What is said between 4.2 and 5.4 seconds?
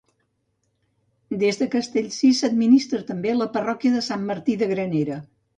Martí de Granera.